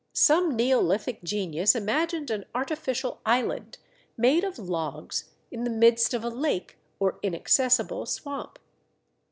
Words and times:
Some 0.13 0.55
neolithic 0.55 1.21
genius 1.21 1.75
imagined 1.75 2.31
an 2.31 2.45
artificial 2.55 3.21
island 3.23 3.77
made 4.17 4.43
of 4.43 4.57
logs 4.57 5.25
in 5.51 5.63
the 5.63 5.69
midst 5.69 6.15
of 6.15 6.23
a 6.23 6.29
lake 6.29 6.79
or 6.99 7.19
inaccessible 7.21 8.07
swamp. 8.07 8.57